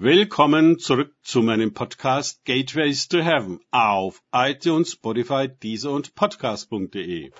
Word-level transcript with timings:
Willkommen 0.00 0.78
zurück 0.78 1.12
zu 1.24 1.42
meinem 1.42 1.74
Podcast 1.74 2.44
Gateways 2.44 3.08
to 3.08 3.18
Heaven 3.18 3.58
auf 3.72 4.22
iTunes, 4.32 4.92
Spotify, 4.92 5.48
Deezer 5.48 5.90
und 5.90 6.14
Podcast.de. 6.14 7.32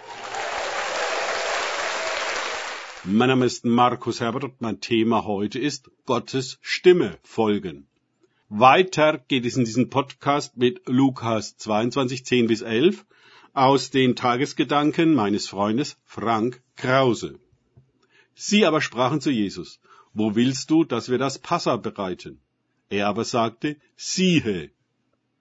Mein 3.04 3.28
Name 3.28 3.46
ist 3.46 3.64
Markus 3.64 4.20
Herbert 4.20 4.42
und 4.42 4.60
mein 4.60 4.80
Thema 4.80 5.24
heute 5.24 5.60
ist 5.60 5.88
Gottes 6.04 6.58
Stimme 6.60 7.16
folgen. 7.22 7.86
Weiter 8.48 9.18
geht 9.18 9.46
es 9.46 9.56
in 9.56 9.64
diesem 9.64 9.88
Podcast 9.88 10.56
mit 10.56 10.82
Lukas 10.88 11.56
22, 11.58 12.26
10 12.26 12.48
bis 12.48 12.62
11 12.62 13.06
aus 13.52 13.90
den 13.90 14.16
Tagesgedanken 14.16 15.14
meines 15.14 15.46
Freundes 15.46 15.96
Frank 16.04 16.60
Krause. 16.74 17.38
Sie 18.34 18.66
aber 18.66 18.80
sprachen 18.80 19.20
zu 19.20 19.30
Jesus, 19.30 19.78
wo 20.12 20.34
willst 20.34 20.70
du, 20.70 20.82
dass 20.82 21.08
wir 21.08 21.18
das 21.18 21.38
Passa 21.38 21.76
bereiten? 21.76 22.40
Er 22.90 23.06
aber 23.06 23.24
sagte, 23.24 23.76
siehe, 23.96 24.70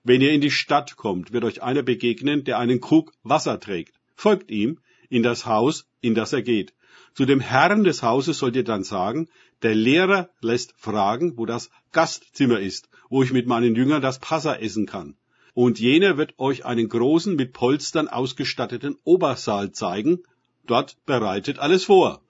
wenn 0.03 0.21
ihr 0.21 0.31
in 0.31 0.41
die 0.41 0.51
Stadt 0.51 0.95
kommt, 0.95 1.31
wird 1.31 1.43
euch 1.43 1.63
einer 1.63 1.83
begegnen, 1.83 2.43
der 2.43 2.59
einen 2.59 2.81
Krug 2.81 3.13
Wasser 3.23 3.59
trägt. 3.59 3.95
Folgt 4.15 4.51
ihm 4.51 4.79
in 5.09 5.23
das 5.23 5.45
Haus, 5.45 5.87
in 6.01 6.15
das 6.15 6.33
er 6.33 6.41
geht. 6.41 6.73
Zu 7.13 7.25
dem 7.25 7.39
Herrn 7.39 7.83
des 7.83 8.03
Hauses 8.03 8.37
sollt 8.37 8.55
ihr 8.55 8.63
dann 8.63 8.83
sagen, 8.83 9.27
der 9.63 9.75
Lehrer 9.75 10.29
lässt 10.41 10.73
fragen, 10.77 11.37
wo 11.37 11.45
das 11.45 11.69
Gastzimmer 11.91 12.59
ist, 12.59 12.89
wo 13.09 13.23
ich 13.23 13.33
mit 13.33 13.47
meinen 13.47 13.75
Jüngern 13.75 14.01
das 14.01 14.19
Passa 14.19 14.55
essen 14.55 14.85
kann. 14.85 15.15
Und 15.53 15.79
jener 15.79 16.17
wird 16.17 16.37
euch 16.37 16.65
einen 16.65 16.87
großen, 16.87 17.35
mit 17.35 17.53
Polstern 17.53 18.07
ausgestatteten 18.07 18.97
Obersaal 19.03 19.71
zeigen, 19.71 20.23
dort 20.67 21.03
bereitet 21.05 21.59
alles 21.59 21.85
vor. 21.85 22.21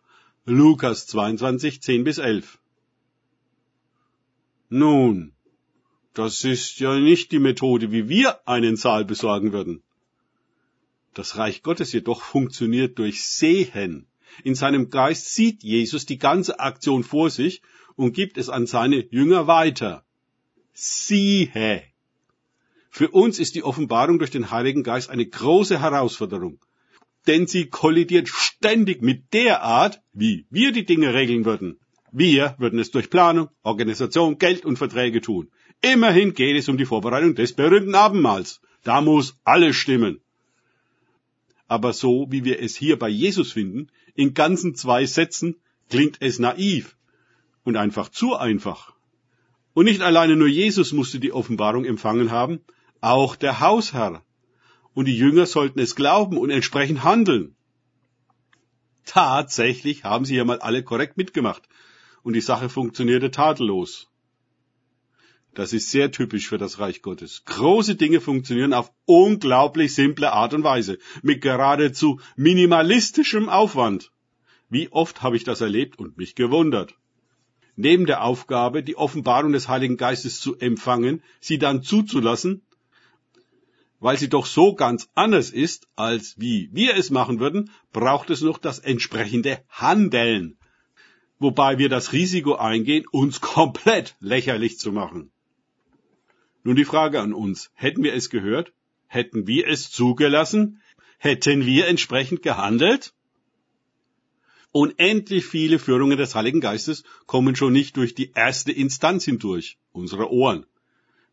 Lukas 0.46 1.08
22, 1.08 1.82
10 1.82 2.04
bis 2.06 2.20
11. 2.20 2.60
Nun, 4.70 5.34
das 6.14 6.44
ist 6.44 6.80
ja 6.80 7.00
nicht 7.00 7.32
die 7.32 7.40
Methode, 7.40 7.92
wie 7.92 8.10
wir 8.10 8.48
einen 8.48 8.76
Saal 8.76 9.06
besorgen 9.06 9.54
würden. 9.54 9.84
Das 11.14 11.38
Reich 11.38 11.64
Gottes 11.64 11.94
jedoch 11.94 12.22
funktioniert 12.22 13.00
durch 13.00 13.24
Sehen. 13.24 14.08
In 14.44 14.56
seinem 14.56 14.90
Geist 14.90 15.34
sieht 15.34 15.64
Jesus 15.64 16.06
die 16.06 16.18
ganze 16.18 16.60
Aktion 16.60 17.04
vor 17.04 17.30
sich 17.30 17.62
und 17.96 18.14
gibt 18.14 18.38
es 18.38 18.50
an 18.50 18.68
seine 18.68 19.08
Jünger 19.10 19.48
weiter. 19.48 20.06
Siehe. 20.74 21.84
Für 22.90 23.10
uns 23.10 23.40
ist 23.40 23.56
die 23.56 23.64
Offenbarung 23.64 24.20
durch 24.20 24.32
den 24.32 24.52
Heiligen 24.52 24.84
Geist 24.84 25.10
eine 25.10 25.26
große 25.26 25.82
Herausforderung 25.82 26.60
denn 27.28 27.46
sie 27.46 27.66
kollidiert 27.68 28.30
ständig 28.30 29.02
mit 29.02 29.34
der 29.34 29.62
Art, 29.62 30.02
wie 30.14 30.46
wir 30.50 30.72
die 30.72 30.86
Dinge 30.86 31.14
regeln 31.14 31.46
würden. 31.46 31.80
Wir 32.12 32.56
würden 32.58 32.80
es 32.80 32.92
durch 32.92 33.10
Planung, 33.10 33.50
Organisation, 33.64 34.38
Geld 34.38 34.66
und 34.66 34.78
Verträge 34.78 35.22
tun. 35.22 35.52
Immerhin 35.82 36.34
geht 36.34 36.56
es 36.56 36.70
um 36.70 36.78
die 36.78 36.86
Vorbereitung 36.86 37.36
des 37.36 37.54
berühmten 37.54 37.96
Abendmahls. 37.96 38.62
Da 38.84 39.02
muss 39.02 39.38
alles 39.44 39.76
stimmen. 39.76 40.22
Aber 41.68 41.92
so, 41.92 42.28
wie 42.30 42.46
wir 42.46 42.62
es 42.62 42.76
hier 42.78 42.98
bei 42.98 43.10
Jesus 43.10 43.52
finden, 43.52 43.88
in 44.16 44.34
ganzen 44.34 44.74
zwei 44.74 45.06
Sätzen, 45.06 45.56
klingt 45.90 46.18
es 46.22 46.40
naiv 46.40 46.96
und 47.64 47.76
einfach 47.76 48.10
zu 48.10 48.36
einfach. 48.36 48.96
Und 49.74 49.86
nicht 49.86 50.02
alleine 50.02 50.38
nur 50.38 50.48
Jesus 50.48 50.94
musste 50.94 51.20
die 51.20 51.34
Offenbarung 51.34 51.84
empfangen 51.84 52.32
haben, 52.32 52.62
auch 53.02 53.36
der 53.36 53.60
Hausherr 53.60 54.24
und 54.94 55.06
die 55.06 55.18
Jünger 55.18 55.46
sollten 55.46 55.80
es 55.80 55.96
glauben 55.96 56.38
und 56.38 56.50
entsprechend 56.50 57.04
handeln. 57.04 57.56
Tatsächlich 59.06 60.06
haben 60.06 60.26
sie 60.26 60.36
ja 60.36 60.46
mal 60.46 60.60
alle 60.60 60.84
korrekt 60.84 61.18
mitgemacht 61.18 61.68
und 62.28 62.34
die 62.34 62.42
Sache 62.42 62.68
funktionierte 62.68 63.32
tadellos. 63.32 64.10
Das 65.54 65.72
ist 65.72 65.92
sehr 65.92 66.12
typisch 66.12 66.50
für 66.50 66.58
das 66.58 66.78
Reich 66.78 67.02
Gottes. 67.02 67.44
Große 67.46 67.96
Dinge 67.96 68.20
funktionieren 68.20 68.74
auf 68.74 68.92
unglaublich 69.06 69.96
simple 69.96 70.34
Art 70.34 70.54
und 70.54 70.66
Weise, 70.66 70.98
mit 71.22 71.42
geradezu 71.42 72.20
minimalistischem 72.36 73.48
Aufwand. 73.48 74.12
Wie 74.70 74.90
oft 74.92 75.24
habe 75.24 75.38
ich 75.38 75.46
das 75.46 75.62
erlebt 75.62 76.00
und 76.00 76.18
mich 76.18 76.36
gewundert. 76.36 76.96
Neben 77.78 78.06
der 78.06 78.22
Aufgabe, 78.24 78.84
die 78.84 78.98
Offenbarung 78.98 79.54
des 79.54 79.70
Heiligen 79.70 79.96
Geistes 79.96 80.42
zu 80.42 80.58
empfangen, 80.58 81.24
sie 81.40 81.58
dann 81.58 81.82
zuzulassen 81.82 82.62
weil 84.00 84.18
sie 84.18 84.30
doch 84.30 84.46
so 84.46 84.76
ganz 84.76 85.10
anders 85.16 85.50
ist, 85.50 85.88
als 85.96 86.36
wie 86.38 86.70
wir 86.72 86.96
es 86.96 87.10
machen 87.10 87.40
würden, 87.40 87.72
braucht 87.94 88.30
es 88.30 88.42
noch 88.42 88.58
das 88.58 88.78
entsprechende 88.80 89.64
Handeln. 89.70 90.57
Wobei 91.40 91.78
wir 91.78 91.90
das 91.90 92.14
Risiko 92.14 92.56
eingehen, 92.56 93.06
uns 93.12 93.42
komplett 93.42 94.16
lächerlich 94.20 94.80
zu 94.80 94.92
machen. 94.92 95.32
Nun 96.64 96.76
die 96.76 96.86
Frage 96.86 97.22
an 97.22 97.34
uns. 97.34 97.72
Hätten 97.76 98.04
wir 98.04 98.14
es 98.14 98.30
gehört? 98.30 98.74
Hätten 99.08 99.48
wir 99.48 99.68
es 99.68 99.90
zugelassen? 99.90 100.82
Hätten 101.18 101.66
wir 101.66 101.88
entsprechend 101.88 102.42
gehandelt? 102.42 103.14
Unendlich 104.72 105.46
viele 105.46 105.80
Führungen 105.80 106.18
des 106.18 106.36
Heiligen 106.36 106.60
Geistes 106.60 107.04
kommen 107.26 107.56
schon 107.56 107.74
nicht 107.74 107.96
durch 107.98 108.14
die 108.14 108.32
erste 108.34 108.72
Instanz 108.72 109.24
hindurch, 109.26 109.78
unsere 109.92 110.32
Ohren. 110.32 110.66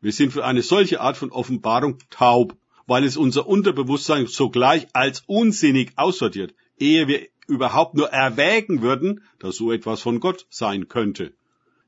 Wir 0.01 0.13
sind 0.13 0.33
für 0.33 0.45
eine 0.45 0.63
solche 0.63 1.01
Art 1.01 1.17
von 1.17 1.33
Offenbarung 1.33 1.99
taub, 2.11 2.57
weil 2.87 3.05
es 3.05 3.17
unser 3.17 3.47
Unterbewusstsein 3.47 4.27
sogleich 4.27 4.87
als 4.93 5.25
unsinnig 5.27 5.93
aussortiert, 5.97 6.55
ehe 6.79 7.09
wir 7.09 7.27
überhaupt 7.47 7.95
nur 7.95 8.09
erwägen 8.09 8.83
würden, 8.83 9.23
dass 9.39 9.57
so 9.57 9.73
etwas 9.73 10.01
von 10.01 10.21
Gott 10.21 10.47
sein 10.51 10.89
könnte. 10.89 11.35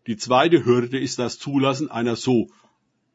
Die 0.06 0.16
zweite 0.16 0.64
Hürde 0.64 0.98
ist 0.98 1.18
das 1.18 1.38
Zulassen 1.38 1.90
einer 1.90 2.16
so 2.16 2.48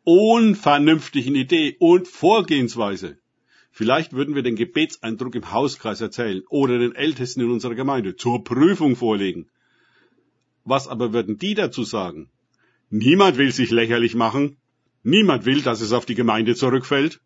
unvernünftigen 0.03 1.35
Idee 1.35 1.75
und 1.80 2.07
Vorgehensweise. 2.07 3.18
Vielleicht 3.72 4.13
würden 4.13 4.35
wir 4.35 4.44
den 4.44 4.56
Gebetseindruck 4.56 5.35
im 5.35 5.51
Hauskreis 5.51 6.01
erzählen 6.01 6.44
oder 6.50 6.80
den 6.80 6.94
Ältesten 6.96 7.41
in 7.41 7.51
unserer 7.51 7.75
Gemeinde 7.75 8.16
zur 8.16 8.44
Prüfung 8.44 8.96
vorlegen. 8.96 9.50
Was 10.66 10.88
aber 10.88 11.13
würden 11.13 11.38
die 11.38 11.53
dazu 11.53 11.84
sagen? 11.84 12.30
Niemand 12.90 13.38
will 13.38 13.51
sich 13.51 13.72
lächerlich 13.72 14.16
machen, 14.16 14.57
Niemand 15.03 15.46
will, 15.46 15.62
dass 15.62 15.81
es 15.81 15.94
auf 15.94 16.06
die 16.06 16.16
Gemeinde 16.16 16.56
zurückfällt. 16.56 17.22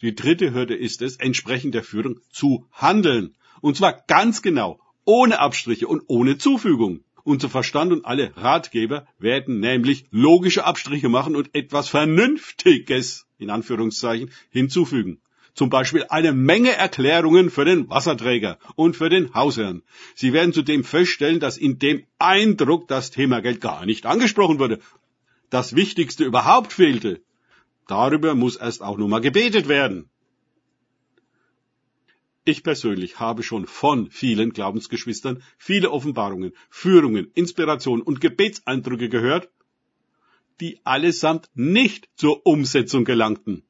Die 0.00 0.14
dritte 0.14 0.54
Hürde 0.54 0.74
ist 0.74 1.02
es, 1.02 1.16
entsprechend 1.16 1.74
der 1.74 1.84
Führung 1.84 2.20
zu 2.30 2.66
handeln. 2.72 3.36
Und 3.64 3.78
zwar 3.78 4.04
ganz 4.06 4.42
genau, 4.42 4.78
ohne 5.06 5.38
Abstriche 5.38 5.88
und 5.88 6.02
ohne 6.06 6.36
Zufügung. 6.36 7.00
Unser 7.22 7.48
Verstand 7.48 7.92
und 7.92 8.04
alle 8.04 8.36
Ratgeber 8.36 9.06
werden 9.18 9.58
nämlich 9.58 10.04
logische 10.10 10.66
Abstriche 10.66 11.08
machen 11.08 11.34
und 11.34 11.54
etwas 11.54 11.88
Vernünftiges, 11.88 13.26
in 13.38 13.48
Anführungszeichen, 13.48 14.30
hinzufügen. 14.50 15.22
Zum 15.54 15.70
Beispiel 15.70 16.04
eine 16.10 16.34
Menge 16.34 16.72
Erklärungen 16.72 17.48
für 17.48 17.64
den 17.64 17.88
Wasserträger 17.88 18.58
und 18.76 18.96
für 18.96 19.08
den 19.08 19.32
Hausherrn. 19.32 19.82
Sie 20.14 20.34
werden 20.34 20.52
zudem 20.52 20.84
feststellen, 20.84 21.40
dass 21.40 21.56
in 21.56 21.78
dem 21.78 22.04
Eindruck 22.18 22.86
das 22.88 23.12
Thema 23.12 23.40
Geld 23.40 23.62
gar 23.62 23.86
nicht 23.86 24.04
angesprochen 24.04 24.58
wurde 24.58 24.80
das 25.48 25.74
Wichtigste 25.74 26.24
überhaupt 26.24 26.74
fehlte. 26.74 27.22
Darüber 27.86 28.34
muss 28.34 28.56
erst 28.56 28.82
auch 28.82 28.98
nur 28.98 29.08
mal 29.08 29.20
gebetet 29.20 29.68
werden. 29.68 30.10
Ich 32.46 32.62
persönlich 32.62 33.20
habe 33.20 33.42
schon 33.42 33.66
von 33.66 34.10
vielen 34.10 34.52
Glaubensgeschwistern 34.52 35.42
viele 35.56 35.90
Offenbarungen, 35.90 36.52
Führungen, 36.68 37.30
Inspirationen 37.34 38.02
und 38.02 38.20
Gebetseindrücke 38.20 39.08
gehört, 39.08 39.48
die 40.60 40.78
allesamt 40.84 41.48
nicht 41.54 42.10
zur 42.16 42.46
Umsetzung 42.46 43.04
gelangten. 43.04 43.64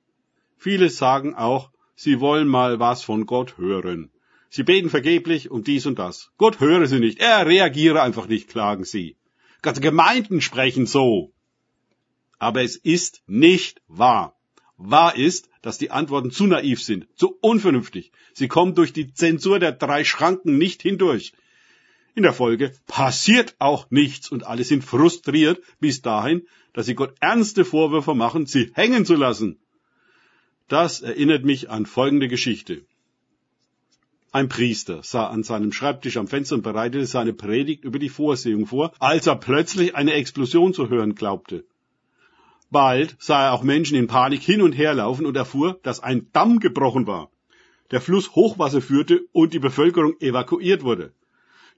Viele 0.57 0.91
sagen 0.91 1.35
auch, 1.35 1.71
sie 1.95 2.19
wollen 2.19 2.49
mal 2.49 2.81
was 2.81 3.05
von 3.05 3.27
Gott 3.27 3.59
hören. 3.59 4.11
Sie 4.51 4.65
beten 4.65 4.91
vergeblich 4.91 5.51
um 5.51 5.63
dies 5.63 5.87
und 5.87 5.99
das. 6.01 6.33
Gott 6.37 6.59
höre 6.59 6.87
sie 6.87 6.99
nicht, 6.99 7.21
er 7.21 7.47
reagiere 7.47 8.03
einfach 8.03 8.27
nicht, 8.27 8.49
klagen 8.49 8.85
sie. 8.85 9.17
Ganze 9.63 9.81
Gemeinden 9.81 10.41
sprechen 10.41 10.87
so. 10.87 11.33
Aber 12.39 12.63
es 12.63 12.77
ist 12.77 13.23
nicht 13.27 13.83
wahr. 13.87 14.37
Wahr 14.77 15.17
ist, 15.17 15.49
dass 15.63 15.79
die 15.79 15.91
Antworten 15.91 16.31
zu 16.31 16.47
naiv 16.47 16.83
sind, 16.83 17.07
zu 17.17 17.37
unvernünftig. 17.41 18.13
Sie 18.33 18.49
kommen 18.49 18.75
durch 18.75 18.93
die 18.93 19.13
Zensur 19.13 19.59
der 19.59 19.73
drei 19.73 20.05
Schranken 20.05 20.59
nicht 20.59 20.83
hindurch. 20.83 21.33
In 22.17 22.23
der 22.23 22.33
Folge 22.33 22.73
passiert 22.87 23.57
auch 23.59 23.91
nichts 23.91 24.31
und 24.31 24.47
alle 24.47 24.65
sind 24.65 24.85
frustriert 24.85 25.61
bis 25.81 26.03
dahin, 26.03 26.47
dass 26.73 26.87
sie 26.87 26.95
Gott 26.95 27.15
ernste 27.21 27.65
Vorwürfe 27.65 28.15
machen, 28.15 28.47
sie 28.47 28.71
hängen 28.75 29.05
zu 29.05 29.15
lassen. 29.15 29.59
Das 30.69 31.03
erinnert 31.03 31.45
mich 31.45 31.71
an 31.71 31.87
folgende 31.87 32.29
Geschichte. 32.29 32.85
Ein 34.33 34.49
Priester 34.49 35.03
sah 35.05 35.29
an 35.29 35.45
seinem 35.45 35.73
Schreibtisch 35.73 36.17
am 36.17 36.27
Fenster 36.27 36.57
und 36.57 36.63
bereitete 36.63 37.07
seine 37.07 37.33
Predigt 37.33 37.85
über 37.85 38.01
die 38.01 38.09
Vorsehung 38.09 38.67
vor, 38.67 38.93
als 38.99 39.29
er 39.29 39.37
plötzlich 39.37 39.95
eine 39.95 40.15
Explosion 40.15 40.75
zu 40.75 40.89
hören 40.89 41.15
glaubte. 41.15 41.65
Bald 42.75 43.17
sah 43.21 43.45
er 43.47 43.53
auch 43.53 43.63
Menschen 43.63 43.97
in 43.97 44.09
Panik 44.09 44.43
hin 44.43 44.61
und 44.61 44.73
her 44.73 44.95
laufen 44.95 45.27
und 45.27 45.37
erfuhr, 45.37 45.79
dass 45.85 46.01
ein 46.01 46.27
Damm 46.33 46.59
gebrochen 46.59 47.07
war. 47.07 47.31
Der 47.93 48.01
Fluss 48.01 48.35
Hochwasser 48.35 48.81
führte 48.81 49.21
und 49.31 49.55
die 49.55 49.61
Bevölkerung 49.61 50.21
evakuiert 50.21 50.83
wurde. 50.83 51.13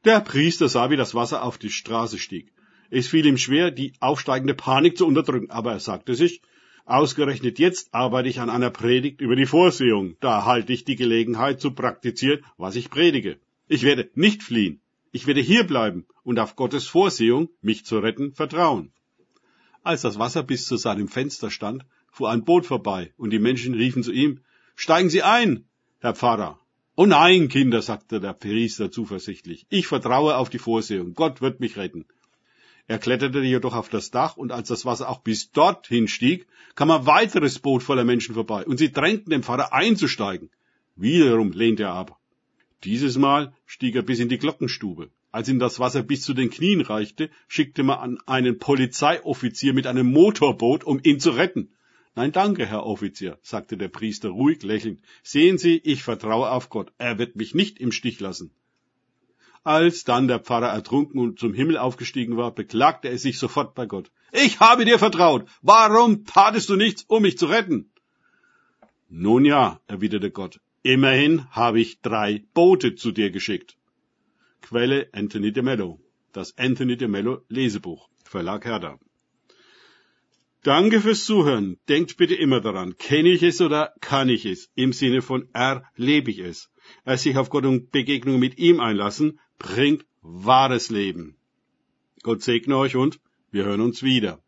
Der 0.07 0.21
Priester 0.21 0.71
sah, 0.71 0.89
wie 0.89 0.97
das 0.97 1.15
Wasser 1.15 1.43
auf 1.43 1.59
die 1.59 1.69
Straße 1.69 2.19
stieg. 2.19 2.51
Es 2.89 3.09
fiel 3.09 3.27
ihm 3.27 3.37
schwer, 3.37 3.71
die 3.71 3.93
aufsteigende 4.01 4.55
Panik 4.55 4.97
zu 4.97 5.07
unterdrücken, 5.07 5.51
aber 5.51 5.73
er 5.73 5.81
sagte 5.81 6.15
sich, 6.15 6.41
ausgerechnet 6.87 7.59
jetzt 7.59 7.93
arbeite 7.93 8.31
ich 8.31 8.41
an 8.41 8.49
einer 8.49 8.71
Predigt 8.71 9.21
über 9.21 9.37
die 9.37 9.53
Vorsehung, 9.55 10.17
da 10.21 10.47
halte 10.47 10.73
ich 10.73 10.85
die 10.85 10.97
Gelegenheit 10.97 11.61
zu 11.61 11.73
praktizieren, 11.73 12.43
was 12.57 12.75
ich 12.75 12.89
predige. 12.89 13.37
Ich 13.69 13.83
werde 13.83 14.09
nicht 14.15 14.43
fliehen, 14.43 14.81
ich 15.13 15.27
werde 15.27 15.43
hier 15.43 15.65
bleiben 15.65 16.07
und 16.23 16.39
auf 16.39 16.57
Gottes 16.57 16.87
Vorsehung, 16.87 17.51
mich 17.61 17.85
zu 17.85 17.99
retten, 17.99 18.33
vertrauen. 18.33 18.93
Als 19.87 20.03
das 20.03 20.19
Wasser 20.19 20.43
bis 20.43 20.67
zu 20.67 20.77
seinem 20.77 21.07
Fenster 21.07 21.49
stand, 21.49 21.85
fuhr 22.11 22.29
ein 22.33 22.45
Boot 22.45 22.67
vorbei, 22.67 23.13
und 23.17 23.31
die 23.31 23.39
Menschen 23.39 23.73
riefen 23.73 24.03
zu 24.03 24.11
ihm, 24.11 24.41
Steigen 24.75 25.11
Sie 25.11 25.23
ein, 25.23 25.65
Herr 26.01 26.17
Pfarrer. 26.17 26.59
Oh 26.97 27.07
nein, 27.07 27.47
Kinder, 27.47 27.81
sagte 27.83 28.19
der 28.19 28.33
Priester 28.33 28.91
zuversichtlich, 28.91 29.65
ich 29.69 29.87
vertraue 29.87 30.39
auf 30.39 30.51
die 30.51 30.59
Vorsehung, 30.59 31.15
Gott 31.15 31.41
wird 31.41 31.61
mich 31.61 31.77
retten. 31.77 32.05
Er 32.89 32.99
kletterte 32.99 33.43
jedoch 33.43 33.77
auf 33.77 33.89
das 33.89 34.11
Dach, 34.11 34.37
und 34.37 34.51
als 34.51 34.67
das 34.67 34.85
Wasser 34.87 35.09
auch 35.09 35.21
bis 35.21 35.53
dorthin 35.53 36.09
stieg, 36.09 36.49
kam 36.75 36.91
ein 36.91 37.07
weiteres 37.07 37.61
Boot 37.61 37.85
voller 37.85 38.05
Menschen 38.05 38.35
vorbei, 38.35 38.67
und 38.67 38.79
sie 38.79 38.91
drängten 38.91 39.31
den 39.31 39.45
Pfarrer 39.45 39.73
einzusteigen. 39.73 40.51
Wiederum 40.97 41.53
lehnte 41.53 41.85
er 41.85 41.93
ab. 41.93 42.19
Dieses 42.83 43.19
Mal 43.19 43.55
stieg 43.67 43.95
er 43.95 44.03
bis 44.03 44.19
in 44.19 44.29
die 44.29 44.39
Glockenstube. 44.39 45.11
Als 45.33 45.49
ihm 45.49 45.59
das 45.59 45.79
Wasser 45.79 46.03
bis 46.03 46.23
zu 46.23 46.35
den 46.35 46.51
Knien 46.51 46.81
reichte, 46.81 47.31
schickte 47.49 47.83
man 47.83 48.19
einen 48.27 48.59
Polizeioffizier 48.59 49.75
mit 49.75 49.87
einem 49.87 50.11
Motorboot, 50.11 50.85
um 50.85 51.01
ihn 51.03 51.21
zu 51.21 51.31
retten. 51.31 51.71
Nein, 52.15 52.33
danke, 52.33 52.65
Herr 52.65 52.87
Offizier, 52.87 53.39
sagte 53.43 53.77
der 53.77 53.89
Priester 53.89 54.31
ruhig 54.31 54.63
lächelnd. 54.63 55.01
Sehen 55.23 55.59
Sie, 55.59 55.77
ich 55.77 56.03
vertraue 56.03 56.51
auf 56.51 56.71
Gott. 56.71 56.91
Er 56.97 57.19
wird 57.19 57.37
mich 57.37 57.55
nicht 57.55 57.79
im 57.79 57.93
Stich 57.93 58.21
lassen. 58.21 58.51
Als 59.65 60.05
dann 60.05 60.29
der 60.29 60.39
Pfarrer 60.39 60.69
ertrunken 60.69 61.21
und 61.21 61.39
zum 61.39 61.53
Himmel 61.53 61.77
aufgestiegen 61.77 62.37
war, 62.37 62.55
beklagte 62.55 63.09
er 63.09 63.19
sich 63.19 63.39
sofort 63.39 63.75
bei 63.75 63.85
Gott. 63.85 64.11
Ich 64.33 64.61
habe 64.61 64.85
dir 64.85 64.99
vertraut. 64.99 65.47
Warum 65.61 66.25
tatest 66.25 66.69
du 66.71 66.77
nichts, 66.77 67.05
um 67.09 67.23
mich 67.23 67.37
zu 67.37 67.47
retten? 67.47 67.91
Nun 69.09 69.45
ja, 69.45 69.81
erwiderte 69.87 70.31
Gott. 70.31 70.61
Immerhin 70.83 71.51
habe 71.51 71.81
ich 71.81 72.01
drei 72.01 72.45
Boote 72.55 72.95
zu 72.95 73.13
dir 73.13 73.31
geschickt. 73.31 73.77
Quelle 74.69 75.09
Anthony 75.13 75.53
de 75.53 75.63
Mello. 75.63 76.01
Das 76.33 76.53
Anthony 76.59 76.97
de 76.97 77.07
Mello 77.07 77.43
Lesebuch. 77.49 78.09
Verlag 78.25 78.65
Herder. 78.65 78.99
Danke 80.65 81.01
fürs 81.01 81.25
Zuhören. 81.25 81.79
Denkt 81.89 82.17
bitte 82.17 82.35
immer 82.35 82.61
daran, 82.61 82.97
kenne 82.99 83.29
ich 83.29 83.45
es 83.45 83.61
oder 83.61 83.95
kann 84.01 84.29
ich 84.29 84.45
es? 84.45 84.69
Im 84.75 84.93
Sinne 84.93 85.23
von 85.23 85.49
erlebe 85.53 86.33
ich 86.33 86.41
es. 86.41 86.69
Es 87.05 87.23
sich 87.23 87.37
auf 87.37 87.49
Gott 87.49 87.65
und 87.65 87.93
Begegnung 87.93 88.41
mit 88.41 88.59
ihm 88.59 88.81
einlassen, 88.81 89.39
bringt 89.61 90.05
wahres 90.21 90.91
Leben. 90.91 91.37
Gott 92.25 92.43
segne 92.43 92.77
euch 92.77 92.97
und 92.97 93.21
wir 93.53 93.67
hören 93.67 93.81
uns 93.81 94.03
wieder. 94.03 94.43